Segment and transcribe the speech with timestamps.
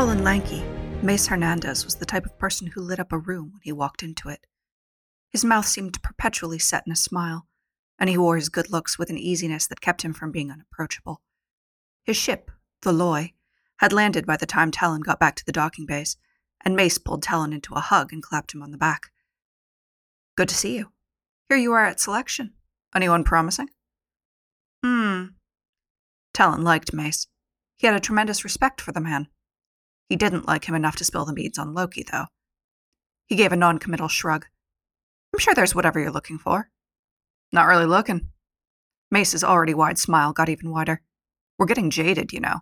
[0.00, 0.62] Tall and lanky,
[1.02, 4.02] Mace Hernandez was the type of person who lit up a room when he walked
[4.02, 4.46] into it.
[5.28, 7.46] His mouth seemed perpetually set in a smile,
[7.98, 11.20] and he wore his good looks with an easiness that kept him from being unapproachable.
[12.02, 12.50] His ship,
[12.80, 13.34] the Loy,
[13.76, 16.16] had landed by the time Talon got back to the docking base,
[16.64, 19.10] and Mace pulled Talon into a hug and clapped him on the back.
[20.34, 20.92] Good to see you.
[21.50, 22.54] Here you are at selection.
[22.94, 23.68] Anyone promising?
[24.82, 25.24] Hmm.
[26.32, 27.26] Talon liked Mace.
[27.76, 29.28] He had a tremendous respect for the man.
[30.10, 32.26] He didn't like him enough to spill the beans on Loki, though.
[33.28, 34.44] He gave a noncommittal shrug.
[35.32, 36.68] I'm sure there's whatever you're looking for.
[37.52, 38.32] Not really looking.
[39.12, 41.00] Mace's already wide smile got even wider.
[41.58, 42.60] We're getting jaded, you know.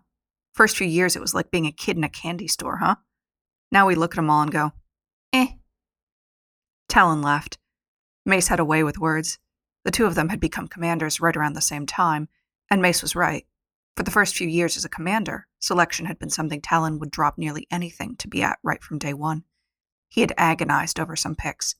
[0.52, 2.96] First few years, it was like being a kid in a candy store, huh?
[3.72, 4.72] Now we look at them all and go,
[5.32, 5.48] eh.
[6.90, 7.56] Talon laughed.
[8.26, 9.38] Mace had a way with words.
[9.86, 12.28] The two of them had become commanders right around the same time,
[12.70, 13.46] and Mace was right.
[13.98, 17.36] For the first few years as a commander, selection had been something Talon would drop
[17.36, 19.42] nearly anything to be at right from day one.
[20.08, 21.74] He had agonized over some picks.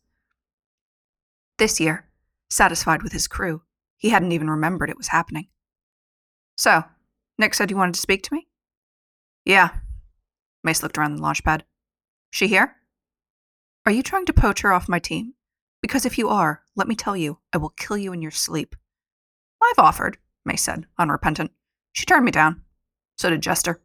[1.58, 2.08] This year,
[2.50, 3.62] satisfied with his crew,
[3.96, 5.46] he hadn't even remembered it was happening.
[6.56, 6.82] So,
[7.38, 8.48] Nix said you wanted to speak to me?
[9.44, 9.68] Yeah.
[10.64, 11.62] Mace looked around the launch pad.
[12.32, 12.74] She here?
[13.86, 15.34] Are you trying to poach her off my team?
[15.80, 18.74] Because if you are, let me tell you, I will kill you in your sleep.
[19.62, 21.52] I've offered, Mace said, unrepentant.
[21.98, 22.62] She turned me down.
[23.16, 23.80] So did Jester.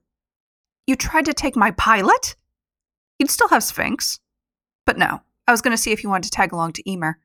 [0.85, 2.35] You tried to take my pilot?
[3.17, 4.19] You'd still have Sphinx.
[4.85, 7.17] But no, I was going to see if you wanted to tag along to Emir.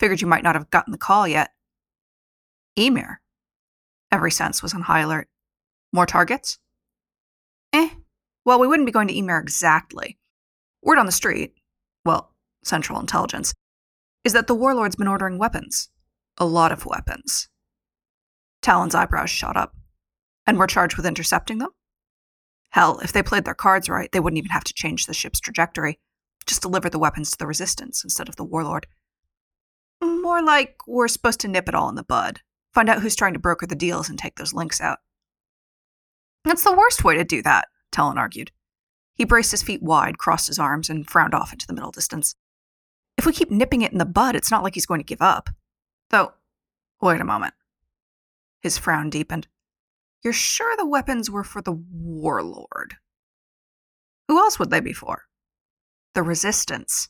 [0.00, 1.52] Figured you might not have gotten the call yet.
[2.74, 3.20] Emir?
[4.10, 5.28] Every sense was on high alert.
[5.92, 6.58] More targets?
[7.72, 7.90] Eh.
[8.44, 10.18] Well, we wouldn't be going to Emir exactly.
[10.82, 11.54] Word on the street,
[12.04, 13.54] well, Central Intelligence,
[14.24, 15.88] is that the warlord's been ordering weapons.
[16.36, 17.48] A lot of weapons.
[18.60, 19.76] Talon's eyebrows shot up.
[20.46, 21.70] And we're charged with intercepting them?
[22.70, 25.40] Hell, if they played their cards right, they wouldn't even have to change the ship's
[25.40, 25.98] trajectory.
[26.46, 28.86] Just deliver the weapons to the Resistance instead of the Warlord.
[30.02, 32.40] More like we're supposed to nip it all in the bud,
[32.72, 34.98] find out who's trying to broker the deals and take those links out.
[36.44, 38.50] That's the worst way to do that, Talon argued.
[39.14, 42.34] He braced his feet wide, crossed his arms, and frowned off into the middle distance.
[43.16, 45.22] If we keep nipping it in the bud, it's not like he's going to give
[45.22, 45.50] up.
[46.10, 46.32] Though,
[47.00, 47.54] wait a moment.
[48.60, 49.46] His frown deepened.
[50.22, 52.96] You're sure the weapons were for the warlord?
[54.28, 55.24] Who else would they be for?
[56.14, 57.08] The resistance.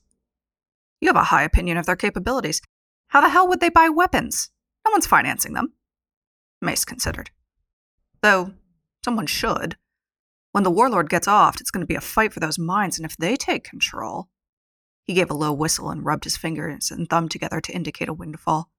[1.01, 2.63] You have a high opinion of their capabilities.
[3.09, 4.51] How the hell would they buy weapons?
[4.87, 5.75] No one's financing them.
[6.63, 7.31] Mace considered.
[8.23, 8.55] Though,
[9.05, 9.77] someone should.
[10.53, 13.05] When the warlord gets off, it's going to be a fight for those mines, and
[13.05, 14.29] if they take control.
[15.03, 18.15] He gave a low whistle and rubbed his fingers and thumb together to indicate a
[18.15, 18.71] windfall.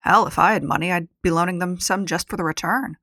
[0.00, 2.96] Hell, if I had money, I'd be loaning them some just for the return.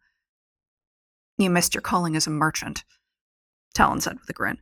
[1.37, 2.83] You missed your calling as a merchant,
[3.73, 4.59] Talon said with a grin.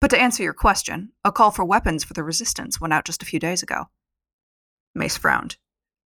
[0.00, 3.22] But to answer your question, a call for weapons for the resistance went out just
[3.22, 3.84] a few days ago.
[4.94, 5.56] Mace frowned.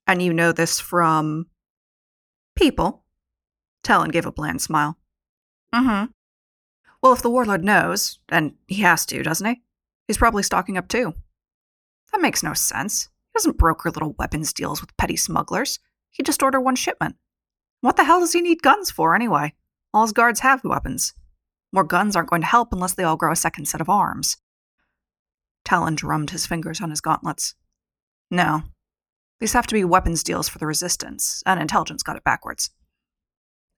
[0.06, 1.46] And you know this from.
[2.54, 3.04] people?
[3.82, 4.98] Talon gave a bland smile.
[5.72, 6.04] Mm hmm.
[7.02, 9.62] Well, if the warlord knows, and he has to, doesn't he?
[10.06, 11.14] He's probably stocking up too.
[12.12, 13.04] That makes no sense.
[13.04, 15.78] He doesn't broker little weapons deals with petty smugglers.
[16.10, 17.16] He'd just order one shipment.
[17.80, 19.54] What the hell does he need guns for, anyway?
[19.96, 21.14] All his guards have weapons.
[21.72, 24.36] More guns aren't going to help unless they all grow a second set of arms.
[25.64, 27.54] Talon drummed his fingers on his gauntlets.
[28.30, 28.64] No.
[29.40, 32.68] These have to be weapons deals for the Resistance, and Intelligence got it backwards.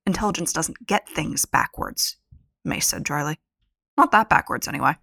[0.09, 2.17] Intelligence doesn't get things backwards,
[2.65, 3.39] Mace said dryly.
[3.97, 4.97] Not that backwards, anyway.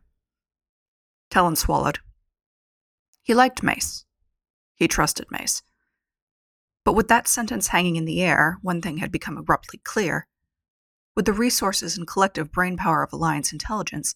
[1.29, 1.99] Talon swallowed.
[3.21, 4.03] He liked Mace.
[4.75, 5.63] He trusted Mace.
[6.83, 10.27] But with that sentence hanging in the air, one thing had become abruptly clear.
[11.15, 14.15] With the resources and collective brainpower of Alliance intelligence,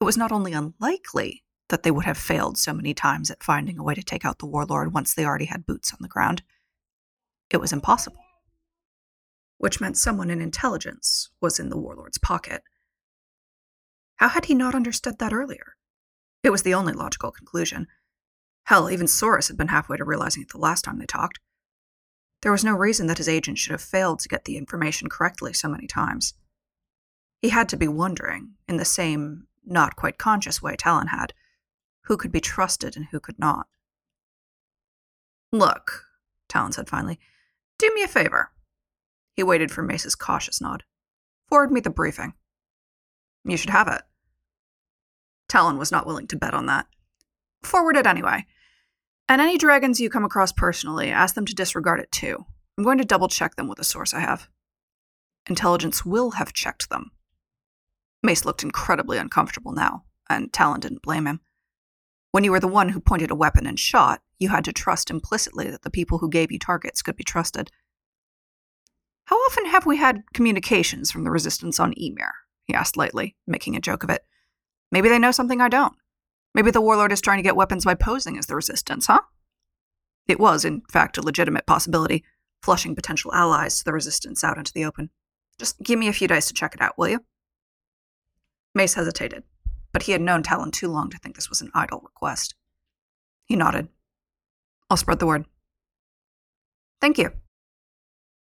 [0.00, 3.78] it was not only unlikely that they would have failed so many times at finding
[3.78, 6.42] a way to take out the warlord once they already had boots on the ground,
[7.50, 8.20] it was impossible.
[9.56, 12.62] Which meant someone in intelligence was in the warlord's pocket.
[14.16, 15.76] How had he not understood that earlier?
[16.42, 17.86] It was the only logical conclusion.
[18.64, 21.38] Hell, even Soros had been halfway to realizing it the last time they talked.
[22.44, 25.54] There was no reason that his agent should have failed to get the information correctly
[25.54, 26.34] so many times.
[27.40, 31.32] He had to be wondering, in the same, not quite conscious way Talon had,
[32.02, 33.68] who could be trusted and who could not.
[35.52, 36.04] Look,
[36.46, 37.18] Talon said finally,
[37.78, 38.50] do me a favor.
[39.32, 40.84] He waited for Mace's cautious nod.
[41.48, 42.34] Forward me the briefing.
[43.46, 44.02] You should have it.
[45.48, 46.88] Talon was not willing to bet on that.
[47.62, 48.44] Forward it anyway.
[49.28, 52.44] And any dragons you come across personally, ask them to disregard it too.
[52.76, 54.48] I'm going to double check them with a source I have.
[55.48, 57.10] Intelligence will have checked them.
[58.22, 61.40] Mace looked incredibly uncomfortable now, and Talon didn't blame him.
[62.32, 65.10] When you were the one who pointed a weapon and shot, you had to trust
[65.10, 67.70] implicitly that the people who gave you targets could be trusted.
[69.26, 72.32] How often have we had communications from the Resistance on Emir?
[72.64, 74.22] he asked lightly, making a joke of it.
[74.90, 75.94] Maybe they know something I don't.
[76.54, 79.20] Maybe the warlord is trying to get weapons by posing as the Resistance, huh?
[80.28, 82.24] It was, in fact, a legitimate possibility,
[82.62, 85.10] flushing potential allies to the Resistance out into the open.
[85.58, 87.24] Just give me a few days to check it out, will you?
[88.74, 89.44] Mace hesitated
[89.94, 92.56] but he had known Talon too long to think this was an idle request.
[93.46, 93.88] He nodded.
[94.90, 95.46] I'll spread the word.
[97.00, 97.30] Thank you.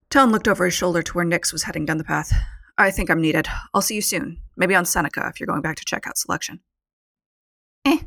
[0.09, 2.33] Talon looked over his shoulder to where Nix was heading down the path.
[2.77, 3.47] I think I'm needed.
[3.73, 4.41] I'll see you soon.
[4.55, 6.59] Maybe on Seneca if you're going back to check out selection.
[7.87, 7.99] Eh.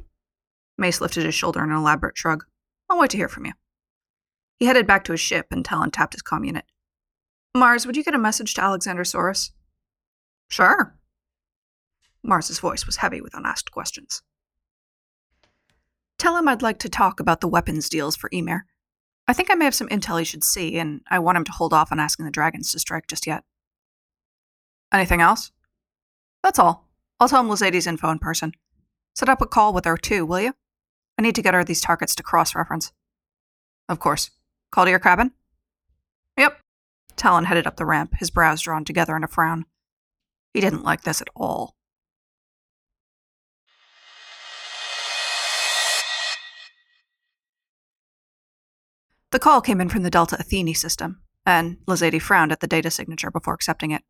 [0.79, 2.45] Mace lifted his shoulder in an elaborate shrug.
[2.89, 3.53] I'll wait to hear from you.
[4.59, 6.65] He headed back to his ship, and Talon tapped his comm unit.
[7.55, 9.51] Mars, would you get a message to Alexander Soros?
[10.49, 10.99] Sure,
[12.23, 14.23] Mars's voice was heavy with unasked questions.
[16.19, 18.67] Tell him I'd like to talk about the weapons deals for Emir.
[19.27, 21.53] I think I may have some intel he should see, and I want him to
[21.53, 23.45] hold off on asking the dragons to strike just yet.
[24.93, 25.53] Anything else?
[26.43, 26.89] That's all.
[27.19, 28.53] I'll tell him Lazady's info in person.
[29.15, 30.55] Set up a call with her, too, will you?
[31.19, 32.93] I need to get her these targets to cross reference.
[33.89, 34.31] Of course.
[34.73, 35.33] Call to your cabin?
[36.39, 36.59] Yep.
[37.17, 39.67] Talon headed up the ramp, his brows drawn together in a frown.
[40.55, 41.75] He didn't like this at all.
[49.33, 52.91] The call came in from the Delta Athene system, and Lazady frowned at the data
[52.91, 54.03] signature before accepting it.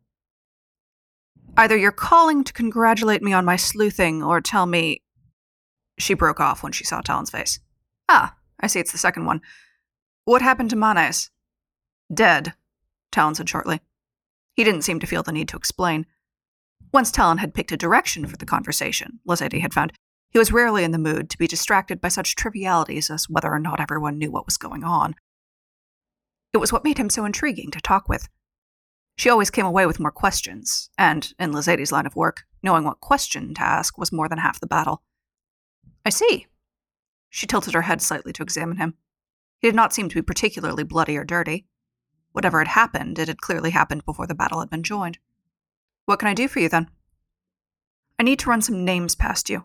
[1.61, 5.03] Either you're calling to congratulate me on my sleuthing or tell me.
[5.99, 7.61] She broke off when she saw Talon's face.
[8.09, 9.43] Ah, I see it's the second one.
[10.25, 11.31] What happened to Manes?
[12.13, 12.55] Dead,
[13.13, 13.83] Talon said shortly.
[14.57, 16.07] He didn't seem to feel the need to explain.
[16.95, 19.93] Once Talon had picked a direction for the conversation, Lazady had found,
[20.31, 23.61] he was rarely in the mood to be distracted by such trivialities as whether or
[23.61, 25.15] not everyone knew what was going on.
[26.55, 28.31] It was what made him so intriguing to talk with.
[29.21, 33.01] She always came away with more questions, and, in Lazady's line of work, knowing what
[33.01, 35.03] question to ask was more than half the battle.
[36.07, 36.47] I see.
[37.29, 38.95] She tilted her head slightly to examine him.
[39.59, 41.67] He did not seem to be particularly bloody or dirty.
[42.33, 45.19] Whatever had happened, it had clearly happened before the battle had been joined.
[46.07, 46.89] What can I do for you, then?
[48.19, 49.65] I need to run some names past you,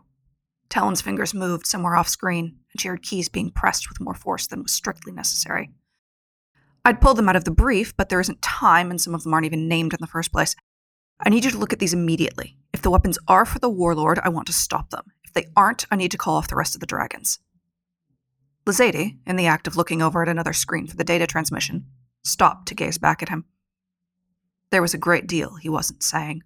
[0.68, 4.48] Talon's fingers moved somewhere off screen, and she heard keys being pressed with more force
[4.48, 5.72] than was strictly necessary.
[6.86, 9.34] I'd pull them out of the brief, but there isn't time, and some of them
[9.34, 10.56] aren't even named in the first place.
[11.20, 12.58] I need you to look at these immediately.
[12.74, 15.06] If the weapons are for the warlord, I want to stop them.
[15.24, 17.40] If they aren't, I need to call off the rest of the dragons.
[18.66, 21.88] Lazady, in the act of looking over at another screen for the data transmission,
[22.24, 23.46] stopped to gaze back at him.
[24.72, 26.44] There was a great deal he wasn't saying.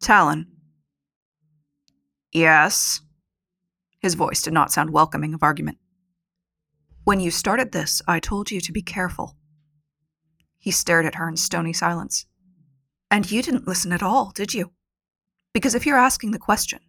[0.00, 0.46] Talon,
[2.32, 3.00] Yes.
[4.00, 5.78] His voice did not sound welcoming of argument.
[7.08, 9.34] When you started this, I told you to be careful.
[10.58, 12.26] He stared at her in stony silence.
[13.10, 14.72] And you didn't listen at all, did you?
[15.54, 16.80] Because if you're asking the question,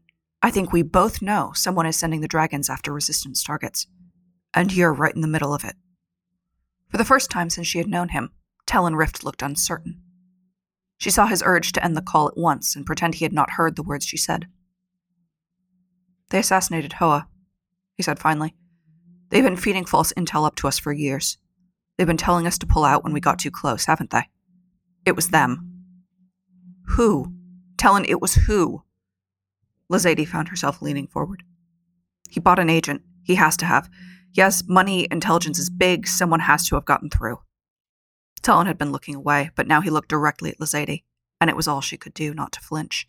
[0.41, 3.87] I think we both know someone is sending the dragons after resistance targets.
[4.53, 5.75] And you're right in the middle of it.
[6.89, 8.31] For the first time since she had known him,
[8.65, 10.01] Talon Rift looked uncertain.
[10.97, 13.51] She saw his urge to end the call at once and pretend he had not
[13.51, 14.47] heard the words she said.
[16.29, 17.29] They assassinated Hoa,
[17.95, 18.53] he said finally.
[19.29, 21.37] They've been feeding false intel up to us for years.
[21.97, 24.29] They've been telling us to pull out when we got too close, haven't they?
[25.05, 25.83] It was them.
[26.95, 27.33] Who?
[27.77, 28.83] Talon, it was who?
[29.91, 31.43] Lazady found herself leaning forward.
[32.29, 33.01] He bought an agent.
[33.23, 33.89] He has to have.
[34.33, 36.07] Yes, money, intelligence is big.
[36.07, 37.39] Someone has to have gotten through.
[38.41, 41.03] Talon had been looking away, but now he looked directly at Lazady,
[41.41, 43.07] and it was all she could do not to flinch.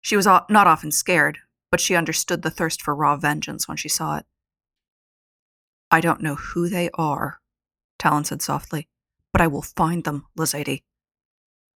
[0.00, 1.38] She was not often scared,
[1.70, 4.26] but she understood the thirst for raw vengeance when she saw it.
[5.90, 7.40] I don't know who they are,
[7.98, 8.88] Talon said softly,
[9.32, 10.84] but I will find them, Lazady.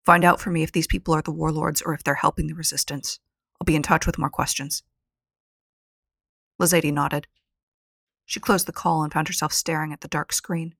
[0.04, 2.54] Find out for me if these people are the warlords or if they're helping the
[2.54, 3.20] resistance.
[3.60, 4.82] I'll be in touch with more questions.
[6.58, 7.26] Lazady nodded.
[8.26, 10.74] She closed the call and found herself staring at the dark screen.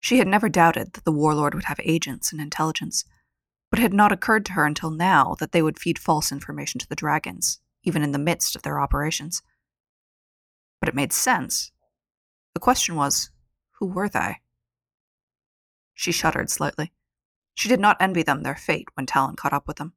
[0.00, 3.04] She had never doubted that the warlord would have agents and intelligence,
[3.70, 6.78] but it had not occurred to her until now that they would feed false information
[6.80, 9.42] to the dragons, even in the midst of their operations.
[10.80, 11.70] But it made sense.
[12.54, 13.30] The question was
[13.78, 14.36] who were they?
[15.94, 16.92] She shuddered slightly.
[17.54, 19.94] She did not envy them their fate when Talon caught up with them.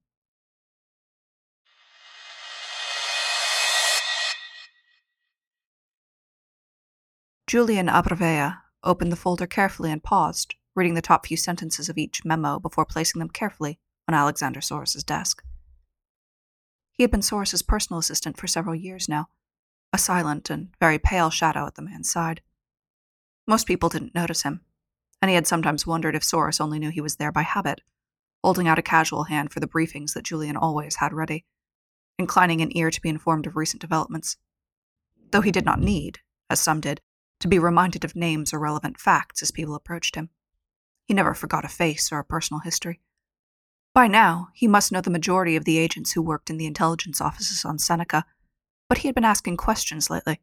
[7.48, 12.26] Julian Abrevea opened the folder carefully and paused, reading the top few sentences of each
[12.26, 15.44] memo before placing them carefully, on Alexander Soros's desk.
[16.92, 19.30] He had been Soros's personal assistant for several years now,
[19.94, 22.42] a silent and very pale shadow at the man's side.
[23.48, 24.62] Most people didn't notice him,
[25.22, 27.82] and he had sometimes wondered if Soros only knew he was there by habit,
[28.44, 31.46] holding out a casual hand for the briefings that Julian always had ready,
[32.18, 34.38] inclining an ear to be informed of recent developments.
[35.32, 37.02] Though he did not need, as some did,
[37.40, 40.30] to be reminded of names or relevant facts as people approached him.
[41.06, 43.02] He never forgot a face or a personal history.
[43.94, 47.22] By now, he must know the majority of the agents who worked in the intelligence
[47.22, 48.26] offices on Seneca,
[48.90, 50.42] but he had been asking questions lately.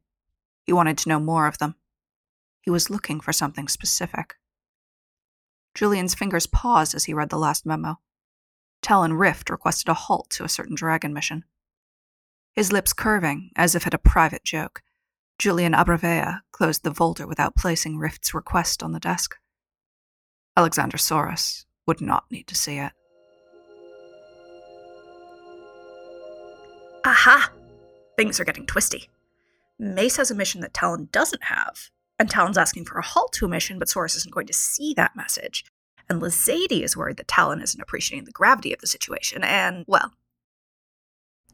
[0.64, 1.74] He wanted to know more of them.
[2.62, 4.36] He was looking for something specific.
[5.74, 7.98] Julian's fingers paused as he read the last memo.
[8.82, 11.44] Talon Rift requested a halt to a certain dragon mission.
[12.54, 14.82] His lips curving, as if at a private joke,
[15.38, 19.36] Julian Abrevea closed the folder without placing Rift's request on the desk.
[20.56, 22.92] Alexander Soros would not need to see it.
[27.04, 27.50] Aha!
[28.16, 29.08] Things are getting twisty.
[29.78, 33.46] Mace has a mission that Talon doesn't have, and Talon's asking for a halt to
[33.46, 35.64] a mission, but Soros isn't going to see that message.
[36.08, 40.12] And Lazady is worried that Talon isn't appreciating the gravity of the situation, and, well,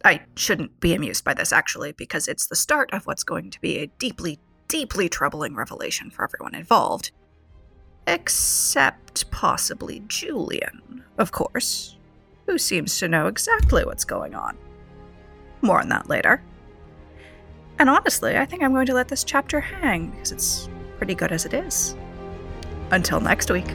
[0.05, 3.61] I shouldn't be amused by this, actually, because it's the start of what's going to
[3.61, 4.39] be a deeply,
[4.69, 7.11] deeply troubling revelation for everyone involved.
[8.07, 11.97] Except possibly Julian, of course,
[12.47, 14.57] who seems to know exactly what's going on.
[15.61, 16.43] More on that later.
[17.79, 21.31] And honestly, I think I'm going to let this chapter hang because it's pretty good
[21.31, 21.97] as it is.
[22.91, 23.67] Until next week.